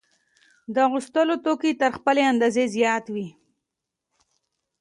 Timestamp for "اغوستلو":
0.87-1.35